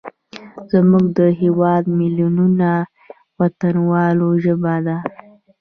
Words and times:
زموږ 0.71 1.05
د 1.19 1.21
هیواد 1.41 1.83
میلیونونو 1.97 2.69
وطنوالو 3.39 4.27
ژبه 4.43 4.75
ده. 4.85 4.97